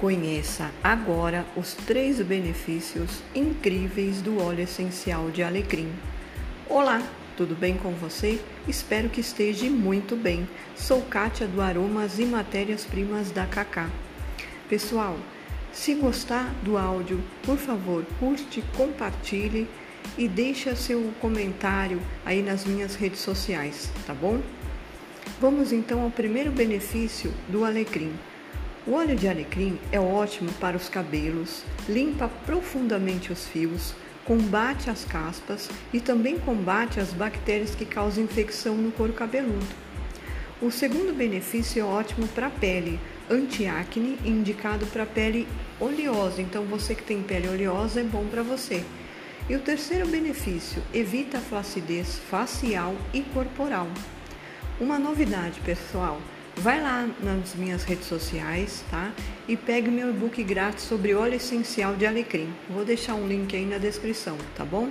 Conheça 0.00 0.70
agora 0.82 1.44
os 1.54 1.74
três 1.74 2.22
benefícios 2.22 3.20
incríveis 3.34 4.22
do 4.22 4.42
óleo 4.42 4.62
essencial 4.62 5.30
de 5.30 5.42
alecrim. 5.42 5.92
Olá, 6.70 7.02
tudo 7.36 7.54
bem 7.54 7.76
com 7.76 7.90
você? 7.90 8.40
Espero 8.66 9.10
que 9.10 9.20
esteja 9.20 9.68
muito 9.68 10.16
bem. 10.16 10.48
Sou 10.74 11.02
Kátia 11.02 11.46
do 11.46 11.60
Aromas 11.60 12.18
e 12.18 12.24
Matérias 12.24 12.86
Primas 12.86 13.30
da 13.30 13.44
Cacá. 13.44 13.90
Pessoal, 14.70 15.18
se 15.70 15.92
gostar 15.92 16.50
do 16.62 16.78
áudio, 16.78 17.22
por 17.42 17.58
favor, 17.58 18.02
curte, 18.18 18.64
compartilhe 18.74 19.68
e 20.16 20.26
deixe 20.26 20.74
seu 20.76 21.12
comentário 21.20 22.00
aí 22.24 22.40
nas 22.40 22.64
minhas 22.64 22.94
redes 22.94 23.20
sociais, 23.20 23.92
tá 24.06 24.14
bom? 24.14 24.40
Vamos 25.38 25.74
então 25.74 26.00
ao 26.00 26.10
primeiro 26.10 26.50
benefício 26.50 27.30
do 27.50 27.66
alecrim. 27.66 28.14
O 28.86 28.92
óleo 28.92 29.14
de 29.14 29.28
alecrim 29.28 29.78
é 29.92 30.00
ótimo 30.00 30.50
para 30.54 30.76
os 30.76 30.88
cabelos, 30.88 31.62
limpa 31.86 32.30
profundamente 32.46 33.30
os 33.30 33.46
fios, 33.46 33.94
combate 34.24 34.88
as 34.88 35.04
caspas 35.04 35.68
e 35.92 36.00
também 36.00 36.38
combate 36.38 36.98
as 36.98 37.12
bactérias 37.12 37.74
que 37.74 37.84
causam 37.84 38.24
infecção 38.24 38.74
no 38.74 38.90
couro 38.90 39.12
cabeludo. 39.12 39.66
O 40.62 40.70
segundo 40.70 41.14
benefício 41.14 41.80
é 41.80 41.84
ótimo 41.84 42.26
para 42.28 42.46
a 42.46 42.50
pele, 42.50 42.98
antiacne, 43.30 44.18
indicado 44.24 44.86
para 44.86 45.04
pele 45.04 45.46
oleosa. 45.78 46.40
Então, 46.40 46.64
você 46.64 46.94
que 46.94 47.02
tem 47.02 47.22
pele 47.22 47.48
oleosa 47.48 48.00
é 48.00 48.04
bom 48.04 48.26
para 48.26 48.42
você. 48.42 48.84
E 49.48 49.56
o 49.56 49.60
terceiro 49.60 50.06
benefício, 50.06 50.82
evita 50.92 51.38
a 51.38 51.40
flacidez 51.40 52.18
facial 52.30 52.94
e 53.12 53.20
corporal. 53.20 53.88
Uma 54.78 54.98
novidade, 54.98 55.60
pessoal, 55.60 56.20
Vai 56.56 56.80
lá 56.80 57.08
nas 57.22 57.54
minhas 57.54 57.84
redes 57.84 58.06
sociais, 58.06 58.84
tá? 58.90 59.12
E 59.48 59.56
pegue 59.56 59.90
meu 59.90 60.10
e-book 60.10 60.42
grátis 60.44 60.84
sobre 60.84 61.14
óleo 61.14 61.34
essencial 61.34 61.96
de 61.96 62.06
alecrim. 62.06 62.52
Vou 62.68 62.84
deixar 62.84 63.14
um 63.14 63.26
link 63.26 63.56
aí 63.56 63.64
na 63.64 63.78
descrição, 63.78 64.36
tá 64.56 64.64
bom? 64.64 64.90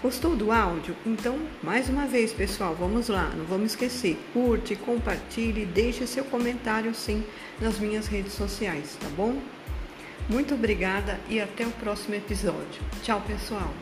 Gostou 0.00 0.36
do 0.36 0.52
áudio? 0.52 0.94
Então, 1.04 1.36
mais 1.60 1.88
uma 1.88 2.06
vez, 2.06 2.32
pessoal, 2.32 2.76
vamos 2.78 3.08
lá, 3.08 3.32
não 3.36 3.44
vamos 3.44 3.72
esquecer. 3.72 4.16
Curte, 4.32 4.76
compartilhe, 4.76 5.66
deixe 5.66 6.06
seu 6.06 6.24
comentário 6.24 6.94
sim 6.94 7.24
nas 7.60 7.80
minhas 7.80 8.06
redes 8.06 8.32
sociais, 8.32 8.96
tá 9.00 9.08
bom? 9.16 9.36
Muito 10.28 10.54
obrigada 10.54 11.18
e 11.28 11.40
até 11.40 11.66
o 11.66 11.70
próximo 11.72 12.14
episódio. 12.14 12.80
Tchau, 13.02 13.20
pessoal! 13.26 13.74